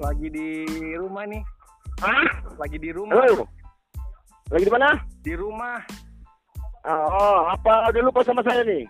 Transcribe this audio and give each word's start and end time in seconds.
Lagi 0.00 0.32
di 0.32 0.48
rumah 0.96 1.28
nih. 1.28 1.42
Hah? 2.00 2.28
Lagi 2.56 2.80
di 2.80 2.88
rumah. 2.88 3.20
Halo? 3.20 3.44
Lagi 4.48 4.64
di 4.64 4.72
mana? 4.72 4.90
Di 5.20 5.34
rumah. 5.36 5.78
Oh, 6.88 7.44
apa 7.52 7.92
udah 7.92 8.02
lupa 8.08 8.24
sama 8.24 8.40
saya 8.40 8.64
nih? 8.64 8.88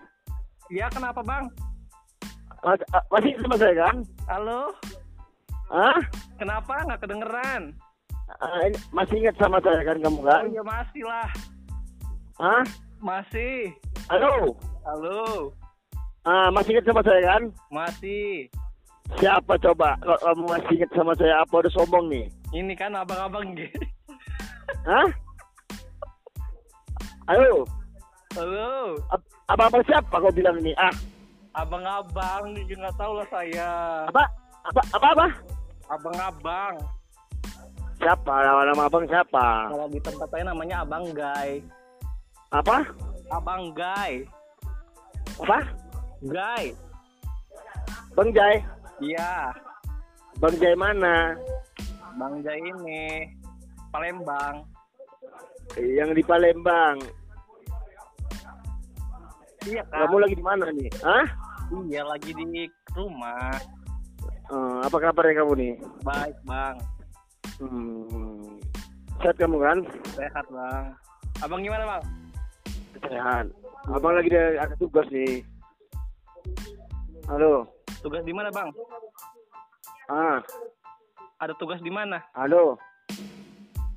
Iya 0.71 0.87
kenapa 0.87 1.19
bang? 1.19 1.51
Mas, 2.63 2.79
ah, 2.95 3.03
masih 3.11 3.35
sama 3.43 3.59
saya 3.59 3.73
kan? 3.75 3.95
Halo? 4.31 4.71
Hah? 5.67 5.99
Kenapa 6.39 6.87
nggak 6.87 7.03
kedengeran? 7.03 7.75
Ah, 8.39 8.63
ini- 8.63 8.79
masih 8.95 9.19
ingat 9.19 9.35
sama 9.35 9.59
saya 9.59 9.83
kan 9.83 9.99
kamu 9.99 10.23
Oh 10.23 10.23
kan? 10.23 10.43
iya 10.47 10.63
masih 10.63 11.03
lah. 11.03 11.27
Hah? 12.39 12.63
Masih. 13.03 13.75
Halo? 14.07 14.55
Halo. 14.87 15.51
Ah, 16.23 16.47
masih 16.55 16.79
ingat 16.79 16.87
sama 16.87 17.03
saya 17.03 17.19
kan? 17.27 17.43
Masih. 17.67 18.47
Siapa 19.19 19.53
coba? 19.59 19.97
Kalau 19.99 20.17
kamu 20.23 20.43
masih 20.47 20.73
ingat 20.79 20.91
sama 20.95 21.13
saya 21.19 21.43
apa 21.43 21.53
udah 21.59 21.71
sombong 21.75 22.05
nih? 22.07 22.25
Ini 22.55 22.73
kan 22.79 22.95
abang-abang 22.95 23.51
gitu. 23.55 23.79
Hah? 24.87 25.07
Halo? 27.27 27.67
Halo. 28.35 28.97
Ab- 29.11 29.29
Abang-abang 29.51 29.83
siapa 29.83 30.15
kau 30.15 30.31
bilang 30.31 30.55
ini? 30.63 30.71
Ah, 30.79 30.93
Abang-abang, 31.51 32.55
nggak 32.55 32.95
tahu 32.95 33.19
lah 33.19 33.27
saya. 33.27 33.69
apa? 34.07 34.23
Apa? 34.71 34.81
Apa? 34.95 35.07
Apa? 35.11 35.27
Abang-abang. 35.91 36.75
Siapa? 37.99 38.33
Nama, 38.33 38.61
nama 38.71 38.83
abang 38.89 39.05
siapa? 39.05 39.69
Kalau 39.69 39.87
di 39.91 39.99
tempat 40.01 40.27
saya 40.31 40.43
namanya 40.47 40.81
Abang 40.81 41.05
Guy. 41.13 41.61
Apa? 42.49 42.81
Abang 43.29 43.75
Guy. 43.77 44.25
Apa? 45.37 45.59
Guy. 46.25 46.73
Bang 48.11 48.29
Jai? 48.35 48.59
Iya. 49.01 49.49
Bang 50.37 50.55
Jai 50.61 50.77
mana? 50.77 51.33
Bang 52.21 52.45
Guy 52.45 52.61
ini. 52.61 53.25
Palembang. 53.89 54.61
Yang 55.75 56.21
di 56.21 56.23
Palembang. 56.23 57.01
Iya 59.65 59.81
kan? 59.89 60.05
Kamu 60.05 60.15
lagi 60.21 60.35
di 60.37 60.45
mana 60.45 60.65
nih? 60.73 60.89
Hah? 61.01 61.25
Iya 61.89 62.01
lagi 62.05 62.31
di 62.33 62.69
rumah. 62.93 63.57
Eh, 64.51 64.77
apa 64.83 64.97
kabarnya 64.97 65.41
kamu 65.41 65.53
nih? 65.57 65.73
Baik 66.03 66.37
bang. 66.43 66.75
Hmm. 67.61 68.57
Sehat 69.21 69.37
kamu 69.37 69.57
kan? 69.61 69.77
Sehat 70.17 70.45
bang. 70.49 70.85
Abang 71.41 71.61
gimana 71.61 71.83
bang? 71.97 72.03
Sehat. 73.05 73.45
Abang 73.89 74.13
lagi 74.17 74.29
ada, 74.33 74.65
ada 74.65 74.75
tugas 74.77 75.07
nih. 75.09 75.45
Halo. 77.29 77.80
Tugas 78.01 78.23
di 78.25 78.33
mana 78.33 78.49
bang? 78.49 78.69
Ah, 80.09 80.39
Ada 81.41 81.53
tugas 81.57 81.81
di 81.81 81.89
mana? 81.89 82.21
halo. 82.37 82.77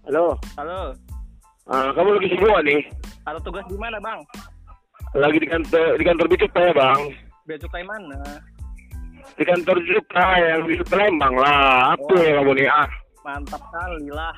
Halo. 0.04 0.36
Halo. 0.60 0.92
Ah, 1.64 1.88
kamu 1.96 2.20
lagi 2.20 2.28
sibuk 2.28 2.52
nih? 2.60 2.80
Ada 3.24 3.40
tugas 3.40 3.64
di 3.68 3.76
mana 3.80 3.96
bang? 4.00 4.20
Lagi 5.16 5.38
di 5.40 5.48
kantor 5.48 5.96
di 5.96 6.04
kantor 6.04 6.26
Bicuka 6.28 6.60
ya, 6.60 6.72
Bang? 6.74 7.00
Bea 7.46 7.56
cukai 7.56 7.84
mana? 7.86 8.18
Di 9.38 9.44
kantor 9.46 9.76
Bicuka 9.80 10.26
yang 10.36 10.60
di 10.68 10.74
Palembang 10.84 11.34
lah. 11.38 11.94
Apa 11.96 12.12
Oh. 12.12 12.20
ya 12.20 12.32
kamu 12.42 12.52
nih? 12.58 12.68
Ah. 12.68 12.88
Mantap 13.24 13.62
kali 13.72 14.08
lah. 14.12 14.34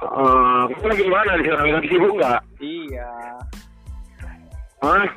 Ah, 0.00 0.62
kamu 0.70 0.86
lagi 0.88 1.02
di 1.04 1.12
mana 1.12 1.30
di 1.36 1.44
sana? 1.44 1.62
Lagi 1.68 1.88
sibuk 1.92 2.12
nggak? 2.16 2.40
Iya. 2.62 3.10
Hah? 4.80 5.08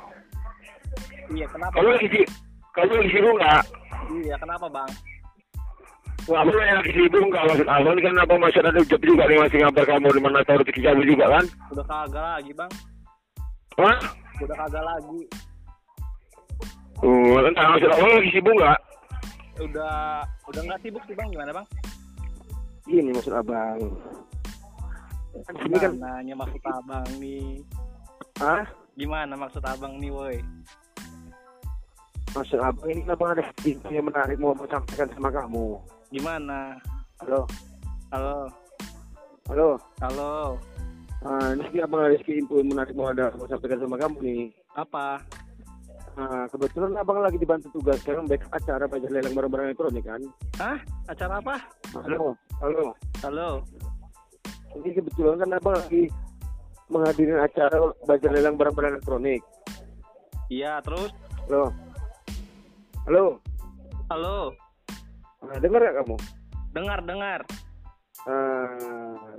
Iya 1.32 1.46
kenapa? 1.48 1.74
Kamu 1.80 1.88
lagi 1.96 2.08
sibuk? 2.12 2.30
Kamu 2.72 2.92
lagi 2.96 3.10
sibuk 3.12 3.34
nggak? 3.36 3.64
Iya 4.12 4.36
kenapa 4.40 4.68
bang? 4.72 4.90
Wah, 6.30 6.42
kamu 6.46 6.56
lagi 6.56 6.92
sibuk 6.96 7.24
nggak 7.28 7.44
maksud 7.52 7.68
abang? 7.68 7.94
Ini 7.98 8.02
kan 8.08 8.16
apa 8.24 8.34
masih 8.40 8.60
ada 8.64 8.82
job 8.88 9.02
juga 9.04 9.24
nih 9.28 9.38
masih 9.40 9.58
ngabar 9.60 9.84
kamu 9.84 10.08
di 10.16 10.22
mana 10.24 10.40
tahu 10.48 10.58
rezeki 10.64 10.82
kamu 10.82 11.02
juga 11.04 11.26
kan? 11.28 11.46
Udah 11.76 11.86
kagak 11.86 12.24
lagi 12.24 12.52
bang. 12.56 12.72
Hah? 13.76 14.00
Udah 14.40 14.56
kagak 14.56 14.84
lagi. 14.86 15.22
Hmm, 17.02 17.44
entah 17.50 17.66
maksud 17.74 17.90
abang 17.92 18.12
lagi 18.16 18.30
sibuk 18.32 18.56
nggak? 18.56 18.80
Udah 19.60 19.96
udah 20.48 20.62
nggak 20.64 20.80
sibuk 20.80 21.04
sih 21.10 21.16
bang. 21.18 21.28
Gimana 21.28 21.52
bang? 21.52 21.66
Ini 22.88 23.12
maksud 23.12 23.34
abang. 23.36 23.80
Kan 25.32 25.56
sini 25.64 25.78
kan, 25.80 25.92
Nanya 25.96 26.36
maksud 26.36 26.60
abang 26.64 27.08
nih. 27.20 27.64
ah, 28.44 28.64
Gimana 29.00 29.34
maksud 29.36 29.64
abang 29.64 29.96
nih 29.96 30.12
woi? 30.12 30.38
Maksud 32.32 32.60
abang 32.64 32.88
ini 32.88 33.04
kenapa 33.04 33.36
ada 33.36 33.44
info 33.68 33.90
yang 33.92 34.08
menarik 34.08 34.38
mau 34.40 34.56
mau 34.56 34.68
sampaikan 34.68 35.08
sama 35.12 35.30
kamu? 35.32 35.80
Gimana? 36.12 36.80
Halo, 37.24 37.46
Halo. 38.12 38.50
halo. 39.48 39.70
Halo. 40.00 40.32
Ah, 41.22 41.54
ini 41.54 41.64
sih 41.70 41.80
abang 41.84 42.02
ada 42.02 42.16
sedikit 42.18 42.48
info 42.48 42.54
yang 42.64 42.70
menarik 42.72 42.94
mau 42.96 43.12
ada 43.12 43.30
mau 43.36 43.46
sampaikan 43.46 43.80
sama 43.84 43.96
kamu 44.00 44.18
nih. 44.24 44.44
Apa? 44.80 45.20
Ah, 46.20 46.44
kebetulan 46.52 46.96
abang 47.00 47.24
lagi 47.24 47.40
dibantu 47.40 47.72
tugas 47.72 48.00
sekarang 48.04 48.28
baik 48.28 48.44
acara 48.52 48.84
baca 48.84 49.08
lelang 49.08 49.32
barang-barang 49.32 49.68
elektronik 49.72 50.04
kan? 50.04 50.22
Hah? 50.60 50.80
Acara 51.08 51.40
apa? 51.40 51.56
Halo, 51.96 52.36
halo. 52.60 52.86
Halo. 53.24 53.50
Ini 54.76 54.90
kebetulan 54.96 55.40
kan 55.40 55.56
abang 55.56 55.76
lagi 55.76 56.08
menghadiri 56.92 57.40
acara 57.40 57.76
baca 58.08 58.28
lelang 58.28 58.56
barang-barang 58.60 59.00
elektronik. 59.00 59.42
Iya, 60.52 60.84
terus? 60.84 61.16
Halo, 61.48 61.72
halo. 63.08 63.42
Halo. 64.12 64.52
Nah, 65.42 65.58
dengar 65.58 65.82
gak 65.82 65.98
kamu? 66.04 66.16
Dengar, 66.72 67.00
dengar. 67.04 67.40
Ah, 68.30 69.34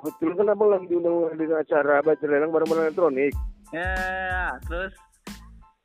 kebetulan 0.00 0.34
kan 0.40 0.52
abang 0.56 0.70
lagi 0.72 0.86
diundang 0.88 1.14
menghadiri 1.28 1.54
acara 1.60 2.00
baca 2.00 2.24
lelang 2.24 2.52
barang-barang 2.54 2.84
elektronik. 2.88 3.32
Ya, 3.74 4.56
terus? 4.64 4.94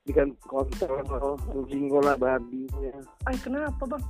Di 0.07 0.11
kan 0.15 0.31
konter, 0.47 0.89
jinggola, 1.67 2.15
babi. 2.15 2.65
Ya. 2.79 2.95
Ay, 3.27 3.35
kenapa 3.43 3.83
bang? 3.83 4.03